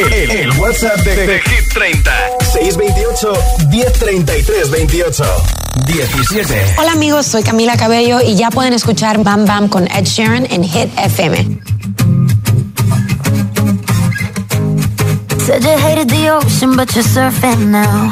El, 0.00 0.12
el- 0.12 0.30
el 0.30 0.50
WhatsApp 0.58 0.96
de, 1.00 1.14
de 1.26 1.40
Hit 1.40 1.72
30. 1.74 2.10
628 2.52 3.32
1033 3.70 4.70
28. 4.70 5.24
17. 5.86 6.74
Hola 6.78 6.92
amigos, 6.92 7.26
soy 7.26 7.42
Camila 7.42 7.76
Cabello 7.76 8.20
y 8.22 8.34
ya 8.34 8.50
pueden 8.50 8.72
escuchar 8.72 9.22
Bam 9.22 9.44
Bam 9.44 9.68
con 9.68 9.86
Ed 9.88 10.04
Sheeran 10.04 10.46
en 10.50 10.64
Hit 10.64 10.88
FM. 10.96 11.60
Said 15.44 15.62
you 15.64 15.76
hated 15.78 16.08
the 16.08 16.30
ocean, 16.30 16.76
but 16.76 16.90
you're 16.94 17.04
surfing 17.04 17.70
now. 17.70 18.10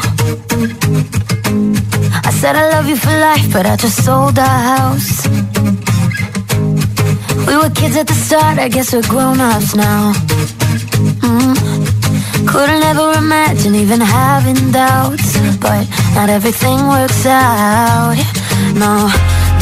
I 2.25 2.31
said 2.33 2.55
I 2.57 2.69
love 2.71 2.87
you 2.89 2.97
for 2.97 3.11
life, 3.19 3.51
but 3.53 3.65
I 3.67 3.77
just 3.77 4.05
sold 4.05 4.39
our 4.39 4.47
house. 4.77 5.27
We 7.47 7.57
were 7.57 7.71
kids 7.71 7.97
at 7.97 8.07
the 8.07 8.15
start, 8.15 8.59
I 8.59 8.69
guess 8.69 8.93
we're 8.93 9.03
grown 9.09 9.41
ups 9.41 9.75
now. 9.75 10.13
Couldn't 12.49 12.83
ever 12.83 13.13
imagine 13.19 13.75
even 13.75 14.01
having 14.01 14.73
doubts, 14.73 15.37
but 15.61 15.87
not 16.15 16.31
everything 16.31 16.79
works 16.89 17.27
out. 17.27 18.17
No, 18.75 18.95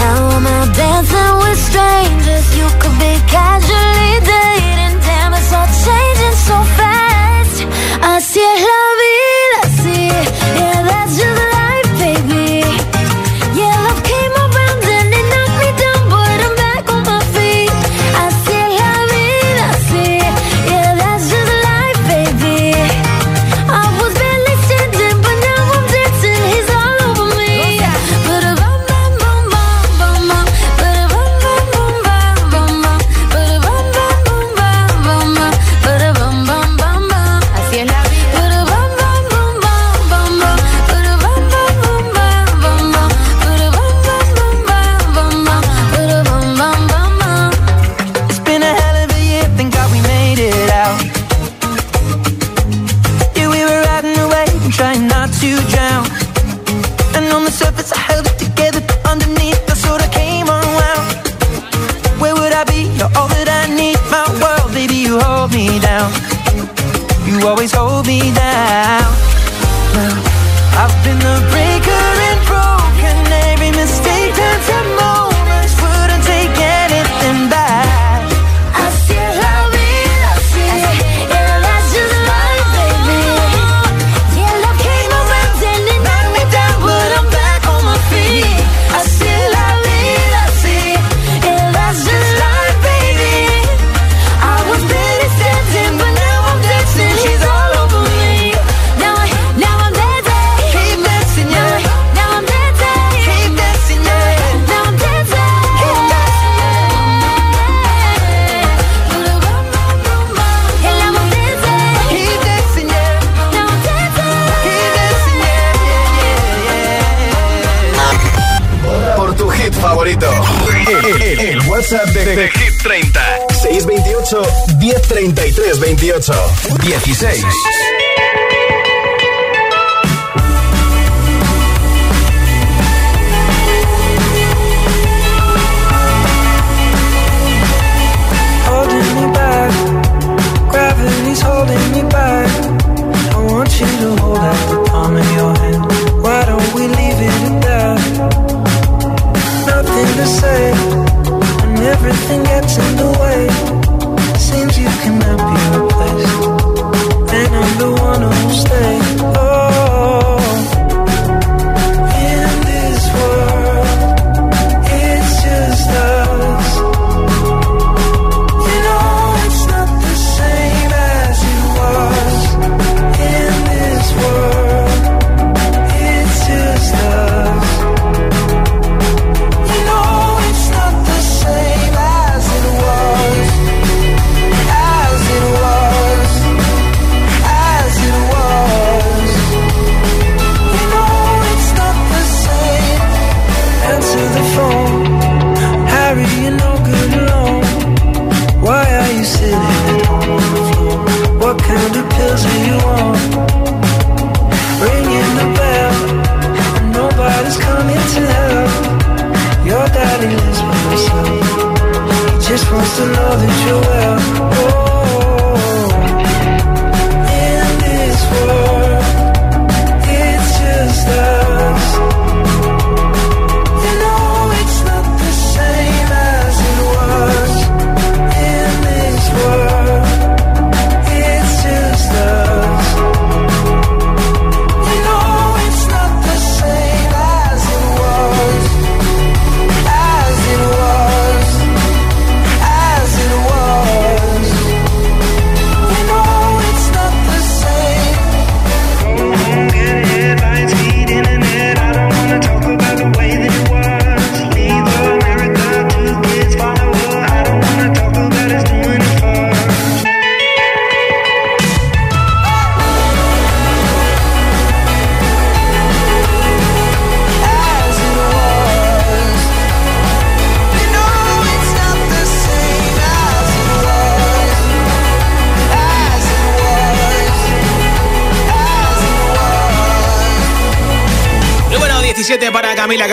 now 0.01 0.29
I'm 0.37 0.47
out 0.47 0.71
dancing 0.75 1.35
with 1.43 1.59
strangers. 1.69 2.47
You 2.57 2.67
could 2.81 2.97
be 2.99 3.13
casually 3.27 4.15
dating, 4.31 4.97
damn, 5.07 5.35
it's 5.35 5.53
all 5.53 5.69
changing 5.85 6.37
so 6.49 6.57
fast. 6.79 7.59
Así 8.03 8.41
es 8.53 8.61
la 8.71 8.83
vida, 9.03 9.61
sí, 9.83 9.99
yeah, 10.59 10.83
that's 10.89 11.17
just 11.19 11.46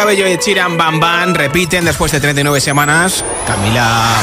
Cabello 0.03 0.27
y 0.27 0.37
Chiran 0.37 0.75
Bam 0.75 0.99
Bam 0.99 1.33
repiten 1.33 1.85
después 1.85 2.11
de 2.11 2.19
39 2.19 2.59
semanas. 2.59 3.23
Camila 3.47 4.13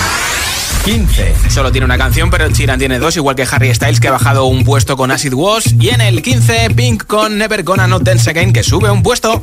15. 0.85 1.49
Solo 1.49 1.72
tiene 1.72 1.87
una 1.87 1.97
canción, 1.97 2.31
pero 2.31 2.45
el 2.45 2.53
Chiran 2.53 2.78
tiene 2.78 2.99
dos, 2.99 3.16
igual 3.16 3.35
que 3.35 3.49
Harry 3.51 3.74
Styles, 3.74 3.99
que 3.99 4.09
ha 4.09 4.12
bajado 4.12 4.45
un 4.45 4.62
puesto 4.62 4.99
con 4.99 5.11
Acid 5.11 5.33
Wash. 5.33 5.72
Y 5.81 5.89
en 5.89 6.03
el 6.03 6.20
15, 6.20 6.68
Pink 6.76 7.07
con 7.07 7.39
Never 7.39 7.62
Gonna 7.62 7.87
Not 7.87 8.03
Dance 8.03 8.28
Again, 8.28 8.53
que 8.53 8.62
sube 8.62 8.91
un 8.91 9.03
puesto. 9.03 9.43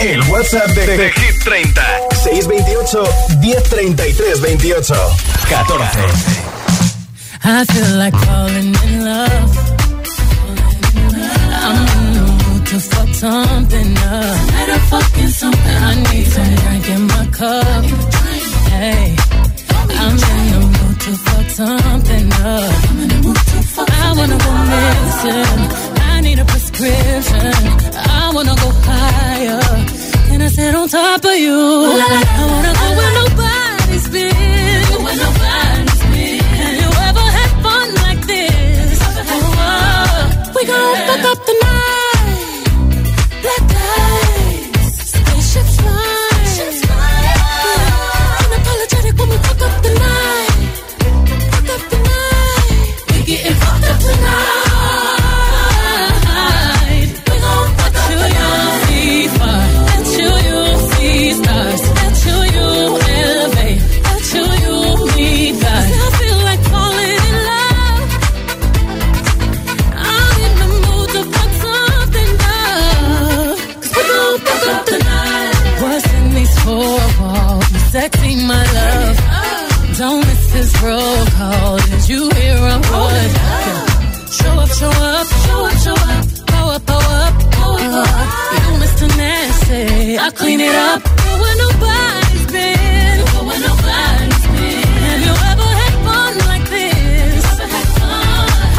El, 0.00 0.22
WhatsApp 0.30 0.68
de, 0.68 0.86
de 0.86 1.10
Hit 1.12 1.44
30. 1.44 1.82
628 2.22 3.04
1033 3.40 4.40
28. 4.40 4.94
14. 5.46 6.50
I 7.44 7.64
feel 7.66 7.96
like 7.98 8.16
falling 8.16 8.74
in 8.86 9.04
love. 9.04 9.50
I'm 11.52 11.86
in 11.98 12.14
the 12.14 12.24
mood 12.40 12.66
to 12.66 12.80
fuck 12.80 13.08
something 13.08 13.98
up. 13.98 14.48
Better 14.48 14.80
fucking 14.88 15.28
something. 15.28 15.76
I 15.76 15.94
need 16.12 16.26
some 16.26 16.54
drink 16.56 16.88
in 16.88 17.02
my 17.06 17.26
cup. 17.32 17.84
Hey, 18.72 19.16
I'm 20.00 20.16
in 20.16 20.44
the 20.52 20.60
mood 20.76 21.00
to 21.00 21.12
fuck 21.26 21.50
something 21.50 22.32
up. 22.32 23.00
I 23.92 24.14
wanna 24.16 24.38
go 24.38 24.52
missing. 24.72 25.60
I 26.00 26.20
need 26.22 26.38
a 26.38 26.44
prescription. 26.46 27.99
I 28.22 28.32
wanna 28.34 28.54
go 28.62 28.68
higher. 28.88 29.60
Can 30.28 30.42
I 30.42 30.48
sit 30.48 30.74
on 30.74 30.86
top 30.88 31.24
of 31.24 31.36
you? 31.44 31.56
I 31.56 32.44
wanna 32.52 32.72
go 32.80 32.86
where 32.98 33.12
nobody's 33.20 34.06
been. 34.14 34.84
Where 35.04 35.18
nobody's 35.26 36.02
been. 36.12 36.44
Have 36.62 36.76
you 36.82 36.90
ever 37.08 37.26
had 37.38 37.50
fun 37.64 37.86
like 38.06 38.22
this? 38.32 38.98
Oh, 39.02 39.34
oh, 39.34 39.54
oh, 39.66 40.52
we 40.56 40.62
gon' 40.70 40.96
fuck 41.08 41.24
up 41.32 41.38
roll 80.90 81.24
call. 81.38 81.78
Did 81.90 82.04
you 82.12 82.20
hear 82.38 82.58
a 82.72 82.76
oh, 82.82 83.06
word? 83.06 83.32
Show 84.38 84.54
up, 84.62 84.70
show 84.80 84.94
up, 85.12 85.26
show 85.44 85.60
up, 85.68 85.76
show 85.84 85.98
up. 86.14 86.24
Pow 86.50 86.66
up, 86.74 86.82
pow 86.90 87.02
up, 87.24 87.34
pow 87.54 87.74
up. 88.00 88.10
You 88.62 88.70
Mr. 88.82 89.06
Nasty. 89.20 90.18
I 90.26 90.28
clean 90.40 90.60
it 90.68 90.76
up. 90.88 91.00
Go 91.24 91.32
where 91.42 91.58
nobody's 91.64 92.46
been. 92.54 93.16
Go 93.32 93.38
where 93.48 93.62
nobody's 93.70 94.44
been. 94.54 94.86
Have 95.06 95.22
you 95.26 95.34
ever 95.50 95.68
had 95.80 95.94
fun 96.06 96.32
like 96.50 96.66
this? 96.76 97.44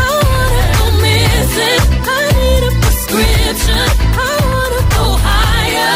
I 0.03 0.11
wanna 0.29 0.63
go 0.77 0.85
missing. 1.05 1.81
I 2.15 2.21
need 2.39 2.63
a 2.69 2.73
prescription. 2.83 3.87
I 4.27 4.31
wanna 4.51 4.81
go 4.97 5.05
higher. 5.27 5.95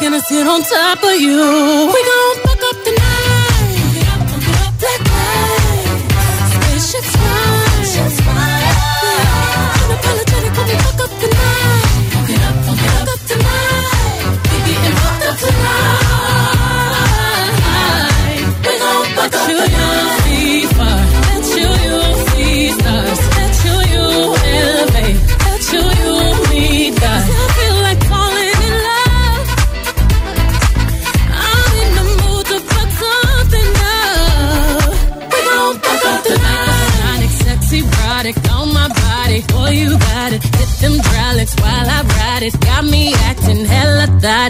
Gonna 0.00 0.20
sit 0.30 0.46
on 0.54 0.60
top 0.62 1.02
of 1.10 1.16
you. 1.26 1.42
We 1.94 2.00
gon' 2.10 2.29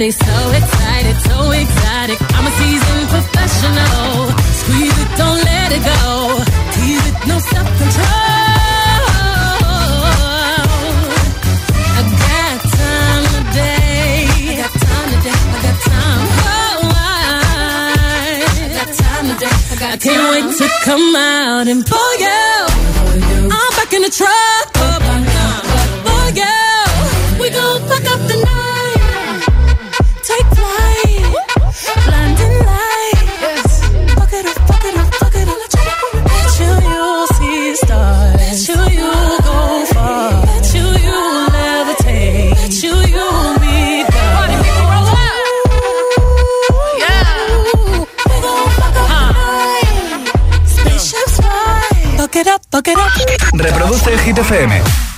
thotty. 0.01 0.13
So 0.13 0.51
excited, 0.53 1.17
so 1.29 1.51
exotic. 1.51 2.19
I'm 2.35 2.47
a 2.47 2.51
seasoned 2.51 3.09
professional. 3.09 4.31
Squeeze 4.61 4.99
it, 4.99 5.11
don't 5.19 5.41
let 5.45 5.73
it 5.73 5.83
go. 5.85 6.41
Tease 6.73 7.07
it, 7.09 7.17
no 7.29 7.39
self 7.39 7.69
control. 7.79 8.07
I 11.97 12.03
got 12.25 12.59
time 12.81 13.25
today. 13.37 14.25
I 14.31 14.57
got 14.63 14.73
time 14.73 15.09
today. 15.17 15.37
I 15.37 15.61
got 15.67 15.77
time. 15.91 16.23
Oh, 16.49 16.81
I, 16.97 17.17
I 18.41 18.73
got 18.79 18.89
time 18.97 19.27
today. 19.33 19.57
I 19.71 19.77
got 19.79 19.93
I 19.93 19.97
can't 19.99 20.25
wait 20.33 20.49
to 20.59 20.67
come 20.85 21.17
out 21.17 21.69
and 21.69 21.85
pull 21.85 22.13
you. 22.19 22.57
I'm 23.53 23.71
back 23.77 23.93
in 23.93 24.03
the 24.03 24.11
truck. 24.11 24.70
Reproduce 53.53 54.13
el 54.13 54.21
Hit. 54.21 55.10